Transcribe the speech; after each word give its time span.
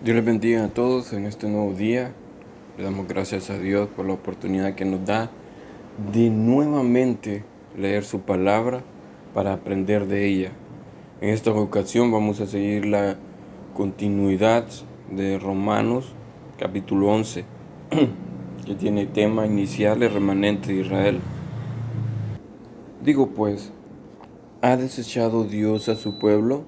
Dios 0.00 0.14
les 0.14 0.24
bendiga 0.24 0.64
a 0.64 0.68
todos 0.68 1.12
en 1.12 1.26
este 1.26 1.48
nuevo 1.48 1.72
día. 1.72 2.12
Le 2.76 2.84
damos 2.84 3.08
gracias 3.08 3.50
a 3.50 3.58
Dios 3.58 3.88
por 3.88 4.06
la 4.06 4.12
oportunidad 4.12 4.76
que 4.76 4.84
nos 4.84 5.04
da 5.04 5.28
de 6.12 6.30
nuevamente 6.30 7.42
leer 7.76 8.04
su 8.04 8.20
palabra 8.20 8.84
para 9.34 9.52
aprender 9.52 10.06
de 10.06 10.28
ella. 10.28 10.52
En 11.20 11.30
esta 11.30 11.50
ocasión 11.50 12.12
vamos 12.12 12.38
a 12.40 12.46
seguir 12.46 12.86
la 12.86 13.16
continuidad 13.74 14.66
de 15.10 15.36
Romanos 15.36 16.12
capítulo 16.60 17.08
11, 17.08 17.44
que 18.66 18.74
tiene 18.76 19.04
tema 19.06 19.46
inicial 19.46 20.00
el 20.04 20.12
remanente 20.12 20.72
de 20.72 20.82
Israel. 20.82 21.18
Digo 23.02 23.30
pues, 23.30 23.72
¿ha 24.62 24.76
desechado 24.76 25.42
Dios 25.42 25.88
a 25.88 25.96
su 25.96 26.20
pueblo? 26.20 26.62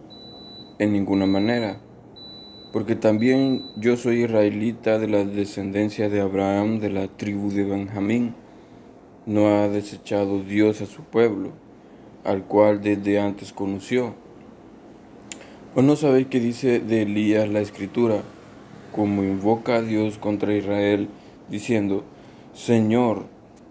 En 0.81 0.93
ninguna 0.93 1.27
manera 1.27 1.79
porque 2.73 2.95
también 2.95 3.64
yo 3.77 3.96
soy 3.96 4.23
israelita 4.23 4.98
de 4.98 5.09
la 5.09 5.24
descendencia 5.24 6.09
de 6.09 6.20
Abraham, 6.20 6.79
de 6.79 6.91
la 6.91 7.09
tribu 7.09 7.51
de 7.51 7.65
Benjamín. 7.65 8.34
No 9.27 9.48
ha 9.48 9.69
desechado 9.69 10.43
Dios 10.43 10.80
a 10.80 10.87
su 10.87 11.02
pueblo, 11.02 11.51
al 12.24 12.45
cual 12.45 12.80
desde 12.80 13.19
antes 13.19 13.52
conoció. 13.52 14.15
¿O 15.74 15.83
no 15.83 15.96
sabéis 15.96 16.29
qué 16.29 16.38
dice 16.38 16.79
de 16.79 17.02
Elías 17.02 17.48
la 17.48 17.60
escritura, 17.60 18.23
como 18.93 19.24
invoca 19.24 19.77
a 19.77 19.82
Dios 19.82 20.18
contra 20.18 20.55
Israel, 20.55 21.09
diciendo, 21.48 22.05
Señor, 22.55 23.27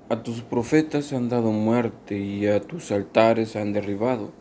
a 0.09 0.23
tus 0.23 0.41
profetas 0.41 1.13
han 1.13 1.30
dado 1.30 1.52
muerte 1.52 2.17
y 2.17 2.47
a 2.47 2.61
tus 2.61 2.91
altares 2.91 3.55
han 3.55 3.72
derribado, 3.72 4.31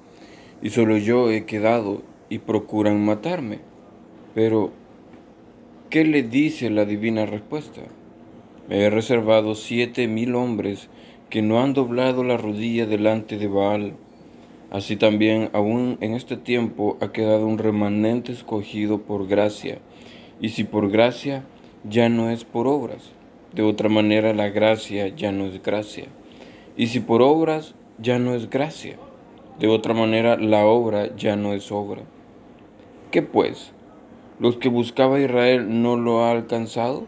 y 0.62 0.70
solo 0.70 0.96
yo 0.96 1.30
he 1.30 1.46
quedado 1.46 2.02
y 2.28 2.38
procuran 2.38 3.04
matarme? 3.04 3.67
Pero, 4.34 4.72
¿qué 5.90 6.04
le 6.04 6.22
dice 6.22 6.70
la 6.70 6.84
divina 6.84 7.26
respuesta? 7.26 7.82
Me 8.68 8.82
he 8.82 8.90
reservado 8.90 9.54
siete 9.54 10.06
mil 10.06 10.34
hombres 10.34 10.88
que 11.30 11.42
no 11.42 11.62
han 11.62 11.74
doblado 11.74 12.24
la 12.24 12.36
rodilla 12.36 12.86
delante 12.86 13.38
de 13.38 13.48
Baal. 13.48 13.94
Así 14.70 14.96
también, 14.96 15.48
aún 15.54 15.96
en 16.00 16.12
este 16.12 16.36
tiempo, 16.36 16.98
ha 17.00 17.10
quedado 17.10 17.46
un 17.46 17.58
remanente 17.58 18.32
escogido 18.32 19.00
por 19.00 19.26
gracia. 19.26 19.78
Y 20.40 20.50
si 20.50 20.64
por 20.64 20.90
gracia, 20.90 21.44
ya 21.88 22.08
no 22.08 22.30
es 22.30 22.44
por 22.44 22.68
obras. 22.68 23.12
De 23.54 23.62
otra 23.62 23.88
manera, 23.88 24.34
la 24.34 24.50
gracia 24.50 25.08
ya 25.08 25.32
no 25.32 25.46
es 25.46 25.62
gracia. 25.62 26.04
Y 26.76 26.88
si 26.88 27.00
por 27.00 27.22
obras, 27.22 27.74
ya 27.98 28.18
no 28.18 28.34
es 28.34 28.50
gracia. 28.50 28.96
De 29.58 29.68
otra 29.68 29.94
manera, 29.94 30.36
la 30.36 30.66
obra 30.66 31.16
ya 31.16 31.34
no 31.36 31.54
es 31.54 31.72
obra. 31.72 32.02
¿Qué 33.10 33.22
pues? 33.22 33.72
Los 34.40 34.56
que 34.56 34.68
buscaba 34.68 35.18
Israel 35.18 35.82
no 35.82 35.96
lo 35.96 36.20
ha 36.20 36.30
alcanzado, 36.30 37.06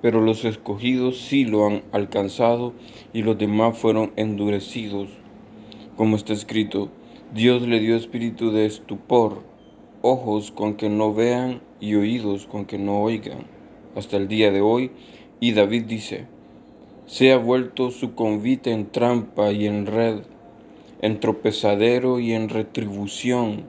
pero 0.00 0.20
los 0.20 0.44
escogidos 0.44 1.18
sí 1.18 1.44
lo 1.44 1.66
han 1.66 1.82
alcanzado 1.90 2.74
y 3.12 3.22
los 3.22 3.36
demás 3.36 3.76
fueron 3.76 4.12
endurecidos. 4.14 5.08
Como 5.96 6.14
está 6.14 6.32
escrito, 6.32 6.90
Dios 7.34 7.62
le 7.62 7.80
dio 7.80 7.96
espíritu 7.96 8.52
de 8.52 8.66
estupor, 8.66 9.42
ojos 10.02 10.52
con 10.52 10.74
que 10.74 10.88
no 10.88 11.12
vean 11.12 11.60
y 11.80 11.96
oídos 11.96 12.46
con 12.46 12.66
que 12.66 12.78
no 12.78 13.02
oigan, 13.02 13.46
hasta 13.96 14.16
el 14.16 14.28
día 14.28 14.52
de 14.52 14.60
hoy. 14.60 14.92
Y 15.40 15.52
David 15.52 15.86
dice, 15.86 16.26
se 17.06 17.32
ha 17.32 17.36
vuelto 17.36 17.90
su 17.90 18.14
convite 18.14 18.70
en 18.70 18.92
trampa 18.92 19.50
y 19.50 19.66
en 19.66 19.86
red, 19.86 20.20
en 21.02 21.18
tropezadero 21.18 22.20
y 22.20 22.32
en 22.32 22.48
retribución 22.48 23.64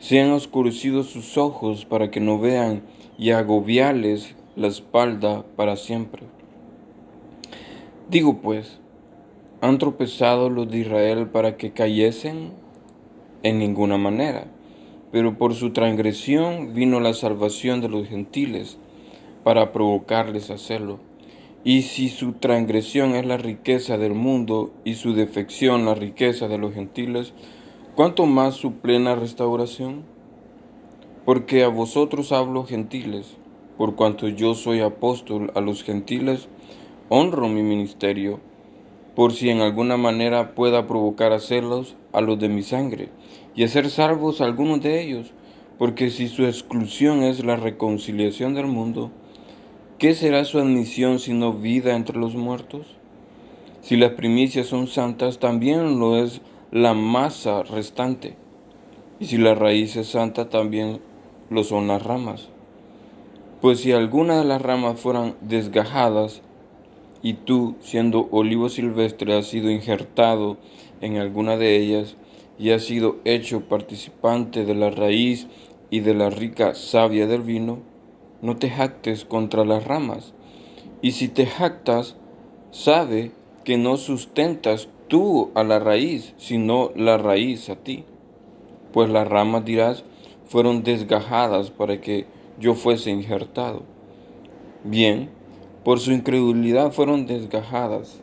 sean 0.00 0.30
oscurecidos 0.30 1.08
sus 1.10 1.36
ojos 1.36 1.84
para 1.84 2.10
que 2.10 2.20
no 2.20 2.38
vean 2.38 2.82
y 3.18 3.30
agobiales 3.30 4.34
la 4.56 4.66
espalda 4.66 5.44
para 5.56 5.76
siempre. 5.76 6.22
Digo 8.08 8.38
pues, 8.38 8.80
¿han 9.60 9.78
tropezado 9.78 10.50
los 10.50 10.68
de 10.70 10.78
Israel 10.78 11.28
para 11.28 11.56
que 11.56 11.72
cayesen? 11.72 12.58
En 13.42 13.58
ninguna 13.58 13.96
manera, 13.96 14.48
pero 15.12 15.38
por 15.38 15.54
su 15.54 15.70
transgresión 15.72 16.74
vino 16.74 17.00
la 17.00 17.14
salvación 17.14 17.80
de 17.80 17.88
los 17.88 18.06
gentiles 18.06 18.76
para 19.44 19.72
provocarles 19.72 20.50
a 20.50 20.54
hacerlo. 20.54 20.98
Y 21.64 21.82
si 21.82 22.10
su 22.10 22.34
transgresión 22.34 23.14
es 23.14 23.24
la 23.24 23.38
riqueza 23.38 23.96
del 23.96 24.12
mundo 24.14 24.72
y 24.84 24.94
su 24.94 25.14
defección 25.14 25.86
la 25.86 25.94
riqueza 25.94 26.48
de 26.48 26.58
los 26.58 26.74
gentiles, 26.74 27.32
¿Cuánto 27.96 28.24
más 28.24 28.54
su 28.54 28.74
plena 28.74 29.16
restauración? 29.16 30.04
Porque 31.24 31.64
a 31.64 31.68
vosotros 31.68 32.30
hablo 32.30 32.64
gentiles, 32.64 33.36
por 33.76 33.96
cuanto 33.96 34.28
yo 34.28 34.54
soy 34.54 34.80
apóstol 34.80 35.50
a 35.56 35.60
los 35.60 35.82
gentiles, 35.82 36.48
honro 37.08 37.48
mi 37.48 37.62
ministerio, 37.62 38.38
por 39.16 39.32
si 39.32 39.50
en 39.50 39.60
alguna 39.60 39.96
manera 39.96 40.54
pueda 40.54 40.86
provocar 40.86 41.32
a 41.32 41.36
hacerlos 41.36 41.96
a 42.12 42.20
los 42.20 42.38
de 42.38 42.48
mi 42.48 42.62
sangre, 42.62 43.08
y 43.56 43.64
hacer 43.64 43.90
salvos 43.90 44.40
a 44.40 44.44
algunos 44.44 44.80
de 44.82 45.02
ellos, 45.02 45.32
porque 45.76 46.10
si 46.10 46.28
su 46.28 46.46
exclusión 46.46 47.24
es 47.24 47.44
la 47.44 47.56
reconciliación 47.56 48.54
del 48.54 48.66
mundo, 48.66 49.10
¿qué 49.98 50.14
será 50.14 50.44
su 50.44 50.60
admisión 50.60 51.18
sino 51.18 51.52
vida 51.52 51.96
entre 51.96 52.18
los 52.18 52.36
muertos? 52.36 52.86
Si 53.82 53.96
las 53.96 54.12
primicias 54.12 54.68
son 54.68 54.86
santas, 54.86 55.38
también 55.40 55.98
lo 55.98 56.16
es 56.16 56.40
la 56.72 56.94
masa 56.94 57.64
restante. 57.64 58.36
Y 59.18 59.26
si 59.26 59.38
la 59.38 59.54
raíz 59.54 59.96
es 59.96 60.08
santa, 60.08 60.48
también 60.48 61.00
lo 61.50 61.64
son 61.64 61.88
las 61.88 62.02
ramas. 62.02 62.48
Pues 63.60 63.80
si 63.80 63.92
alguna 63.92 64.38
de 64.38 64.44
las 64.44 64.62
ramas 64.62 65.00
fueran 65.00 65.34
desgajadas, 65.40 66.42
y 67.22 67.34
tú, 67.34 67.74
siendo 67.80 68.28
olivo 68.30 68.68
silvestre, 68.68 69.36
has 69.36 69.46
sido 69.46 69.70
injertado 69.70 70.56
en 71.00 71.18
alguna 71.18 71.56
de 71.56 71.76
ellas, 71.76 72.16
y 72.58 72.70
has 72.70 72.84
sido 72.84 73.16
hecho 73.24 73.62
participante 73.68 74.64
de 74.64 74.74
la 74.74 74.90
raíz 74.90 75.48
y 75.90 76.00
de 76.00 76.14
la 76.14 76.30
rica 76.30 76.74
savia 76.74 77.26
del 77.26 77.42
vino, 77.42 77.78
no 78.42 78.56
te 78.56 78.70
jactes 78.70 79.24
contra 79.24 79.64
las 79.64 79.84
ramas. 79.84 80.34
Y 81.02 81.12
si 81.12 81.28
te 81.28 81.46
jactas, 81.46 82.16
sabe 82.70 83.32
que 83.64 83.76
no 83.76 83.96
sustentas 83.96 84.88
tú 85.10 85.50
a 85.54 85.62
la 85.64 85.78
raíz, 85.78 86.32
sino 86.38 86.92
la 86.96 87.18
raíz 87.18 87.68
a 87.68 87.76
ti. 87.76 88.04
Pues 88.92 89.10
las 89.10 89.28
ramas, 89.28 89.66
dirás, 89.66 90.04
fueron 90.46 90.82
desgajadas 90.82 91.70
para 91.70 92.00
que 92.00 92.24
yo 92.58 92.74
fuese 92.74 93.10
injertado. 93.10 93.82
Bien, 94.84 95.28
por 95.84 96.00
su 96.00 96.12
incredulidad 96.12 96.92
fueron 96.92 97.26
desgajadas, 97.26 98.20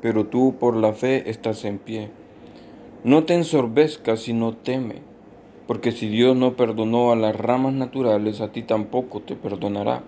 pero 0.00 0.26
tú 0.26 0.54
por 0.60 0.76
la 0.76 0.92
fe 0.92 1.28
estás 1.28 1.64
en 1.64 1.78
pie. 1.78 2.10
No 3.04 3.24
te 3.24 3.34
ensorbezcas, 3.34 4.20
sino 4.20 4.54
teme, 4.54 4.96
porque 5.66 5.92
si 5.92 6.08
Dios 6.08 6.36
no 6.36 6.56
perdonó 6.56 7.10
a 7.10 7.16
las 7.16 7.34
ramas 7.34 7.72
naturales, 7.72 8.40
a 8.40 8.52
ti 8.52 8.62
tampoco 8.62 9.20
te 9.20 9.34
perdonará. 9.34 10.02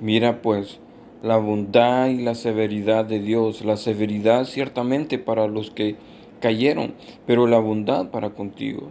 Mira 0.00 0.40
pues, 0.40 0.80
la 1.22 1.36
bondad 1.36 2.08
y 2.08 2.22
la 2.22 2.34
severidad 2.34 3.04
de 3.04 3.20
Dios. 3.20 3.64
La 3.64 3.76
severidad 3.76 4.44
ciertamente 4.44 5.18
para 5.18 5.46
los 5.48 5.70
que 5.70 5.96
cayeron, 6.40 6.94
pero 7.26 7.46
la 7.46 7.58
bondad 7.58 8.10
para 8.10 8.30
contigo. 8.30 8.90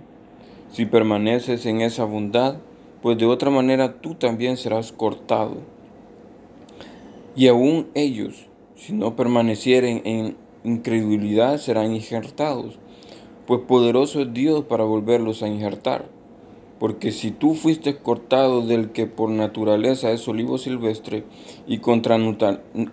Si 0.71 0.85
permaneces 0.85 1.65
en 1.65 1.81
esa 1.81 2.03
bondad, 2.03 2.57
pues 3.01 3.17
de 3.17 3.25
otra 3.25 3.49
manera 3.49 4.01
tú 4.01 4.15
también 4.15 4.57
serás 4.57 4.91
cortado. 4.91 5.57
Y 7.35 7.47
aún 7.47 7.88
ellos, 7.93 8.47
si 8.75 8.94
no 8.94 9.15
permanecieren 9.15 10.01
en 10.05 10.35
incredulidad, 10.63 11.57
serán 11.57 11.94
injertados, 11.94 12.79
pues 13.45 13.61
poderoso 13.61 14.21
es 14.21 14.33
Dios 14.33 14.65
para 14.65 14.83
volverlos 14.83 15.41
a 15.41 15.47
injertar. 15.47 16.16
Porque 16.79 17.11
si 17.11 17.31
tú 17.31 17.55
fuiste 17.55 17.97
cortado 17.97 18.61
del 18.61 18.91
que 18.91 19.07
por 19.07 19.29
naturaleza 19.29 20.12
es 20.12 20.27
olivo 20.27 20.59
silvestre 20.59 21.24
y 21.65 21.79
contra, 21.79 22.19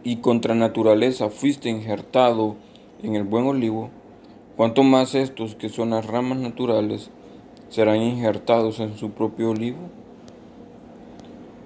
y 0.03 0.17
contra 0.17 0.55
naturaleza 0.55 1.29
fuiste 1.29 1.69
injertado 1.69 2.57
en 3.03 3.15
el 3.15 3.25
buen 3.25 3.47
olivo, 3.47 3.91
cuanto 4.57 4.83
más 4.85 5.15
estos 5.15 5.55
que 5.55 5.69
son 5.69 5.91
las 5.91 6.07
ramas 6.07 6.39
naturales 6.39 7.11
serán 7.69 8.01
injertados 8.01 8.81
en 8.81 8.97
su 8.97 9.11
propio 9.11 9.51
olivo. 9.51 9.81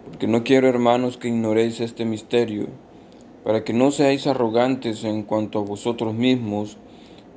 Porque 0.04 0.26
no 0.26 0.42
quiero, 0.42 0.68
hermanos, 0.68 1.18
que 1.18 1.28
ignoréis 1.28 1.80
este 1.80 2.04
misterio, 2.04 2.66
para 3.44 3.62
que 3.62 3.72
no 3.72 3.92
seáis 3.92 4.26
arrogantes 4.26 5.04
en 5.04 5.22
cuanto 5.22 5.60
a 5.60 5.62
vosotros 5.62 6.14
mismos, 6.14 6.78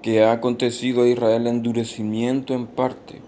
que 0.01 0.23
ha 0.23 0.31
acontecido 0.31 1.03
a 1.03 1.07
Israel 1.07 1.45
endurecimiento 1.45 2.55
en 2.55 2.65
parte 2.65 3.21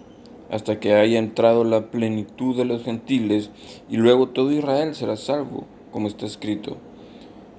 hasta 0.49 0.79
que 0.79 0.93
haya 0.93 1.19
entrado 1.19 1.63
la 1.63 1.91
plenitud 1.91 2.55
de 2.55 2.65
los 2.65 2.83
gentiles, 2.83 3.49
y 3.89 3.97
luego 3.97 4.29
todo 4.29 4.51
Israel 4.51 4.95
será 4.95 5.15
salvo, 5.15 5.65
como 5.91 6.07
está 6.07 6.25
escrito. 6.25 6.77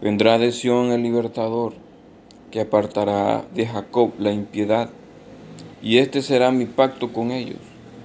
Vendrá 0.01 0.39
de 0.39 0.53
Sión 0.53 0.93
el 0.93 1.03
libertador, 1.03 1.75
que 2.51 2.61
apartará 2.61 3.45
de 3.55 3.67
Jacob 3.67 4.13
la 4.19 4.33
impiedad, 4.33 4.91
y 5.83 5.99
este 5.99 6.23
será 6.23 6.51
mi 6.51 6.67
pacto 6.67 7.13
con 7.13 7.31
ellos, 7.31 7.61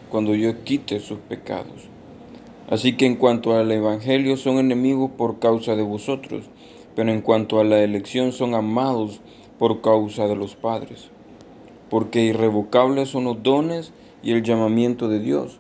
cuando 0.09 0.35
yo 0.35 0.63
quite 0.63 0.99
sus 0.99 1.19
pecados. 1.19 1.87
Así 2.69 2.95
que 2.95 3.07
en 3.07 3.15
cuanto 3.15 3.55
al 3.55 3.71
Evangelio 3.71 4.37
son 4.37 4.57
enemigos 4.57 5.09
por 5.17 5.39
causa 5.39 5.75
de 5.75 5.81
vosotros, 5.81 6.45
pero 6.95 7.11
en 7.11 7.21
cuanto 7.21 7.59
a 7.59 7.63
la 7.63 7.81
elección 7.81 8.31
son 8.31 8.53
amados 8.53 9.21
por 9.57 9.81
causa 9.81 10.27
de 10.27 10.35
los 10.35 10.55
padres. 10.55 11.09
Porque 11.89 12.21
irrevocables 12.23 13.09
son 13.09 13.23
los 13.23 13.41
dones 13.41 13.91
y 14.21 14.31
el 14.31 14.43
llamamiento 14.43 15.07
de 15.07 15.19
Dios. 15.19 15.59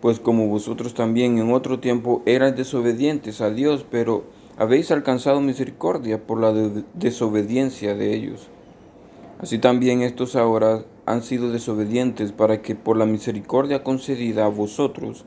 Pues 0.00 0.18
como 0.18 0.48
vosotros 0.48 0.94
también 0.94 1.38
en 1.38 1.52
otro 1.52 1.80
tiempo 1.80 2.22
erais 2.24 2.56
desobedientes 2.56 3.40
a 3.40 3.50
Dios, 3.50 3.84
pero 3.90 4.24
habéis 4.56 4.90
alcanzado 4.90 5.40
misericordia 5.40 6.26
por 6.26 6.40
la 6.40 6.52
desobediencia 6.94 7.94
de 7.94 8.14
ellos. 8.14 8.48
Así 9.40 9.58
también 9.58 10.02
estos 10.02 10.36
ahora 10.36 10.84
han 11.06 11.22
sido 11.22 11.50
desobedientes 11.50 12.32
para 12.32 12.62
que 12.62 12.74
por 12.74 12.96
la 12.96 13.06
misericordia 13.06 13.82
concedida 13.82 14.44
a 14.44 14.48
vosotros, 14.48 15.24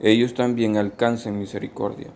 ellos 0.00 0.34
también 0.34 0.76
alcancen 0.76 1.38
misericordia. 1.38 2.08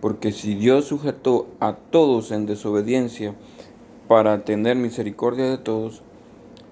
Porque 0.00 0.32
si 0.32 0.54
Dios 0.54 0.84
sujetó 0.84 1.48
a 1.60 1.74
todos 1.74 2.30
en 2.30 2.46
desobediencia 2.46 3.34
para 4.06 4.44
tener 4.44 4.76
misericordia 4.76 5.46
de 5.50 5.58
todos, 5.58 6.02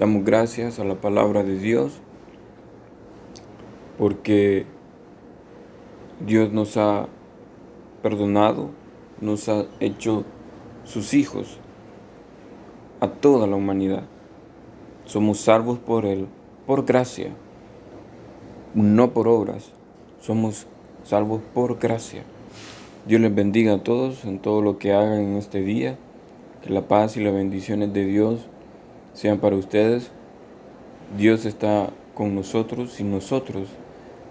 Damos 0.00 0.24
gracias 0.24 0.78
a 0.78 0.84
la 0.84 0.94
palabra 0.94 1.44
de 1.44 1.58
Dios 1.58 2.00
porque 3.98 4.64
Dios 6.26 6.50
nos 6.54 6.78
ha 6.78 7.06
perdonado, 8.02 8.70
nos 9.20 9.50
ha 9.50 9.66
hecho 9.78 10.24
sus 10.84 11.12
hijos 11.12 11.58
a 13.00 13.08
toda 13.08 13.46
la 13.46 13.56
humanidad. 13.56 14.04
Somos 15.04 15.38
salvos 15.38 15.78
por 15.78 16.06
Él, 16.06 16.28
por 16.66 16.86
gracia, 16.86 17.34
no 18.72 19.10
por 19.10 19.28
obras. 19.28 19.70
Somos 20.22 20.66
salvos 21.04 21.42
por 21.52 21.78
gracia. 21.78 22.22
Dios 23.06 23.20
les 23.20 23.34
bendiga 23.34 23.74
a 23.74 23.82
todos 23.82 24.24
en 24.24 24.38
todo 24.38 24.62
lo 24.62 24.78
que 24.78 24.94
hagan 24.94 25.20
en 25.20 25.36
este 25.36 25.60
día. 25.60 25.98
Que 26.62 26.70
la 26.70 26.88
paz 26.88 27.18
y 27.18 27.22
las 27.22 27.34
bendiciones 27.34 27.92
de 27.92 28.06
Dios 28.06 28.48
sean 29.20 29.38
para 29.38 29.54
ustedes. 29.56 30.10
Dios 31.18 31.44
está 31.44 31.90
con 32.14 32.34
nosotros 32.34 33.00
y 33.00 33.04
nosotros 33.04 33.68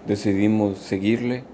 decidimos 0.04 0.78
seguirle, 0.78 1.44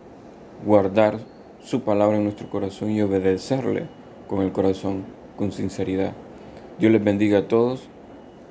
guardar 0.65 1.19
su 1.63 1.83
palabra 1.83 2.17
en 2.17 2.25
nuestro 2.25 2.49
corazón 2.49 2.93
y 2.93 3.03
obedecerle 3.03 3.89
con 4.27 4.41
el 4.41 4.53
corazón, 4.53 5.05
con 5.37 5.53
sinceridad. 5.53 6.15
Dios 6.79 6.91
les 6.91 7.05
bendiga 7.05 7.41
a 7.41 7.49
todos. 7.49 7.89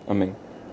Amén. 0.08 0.45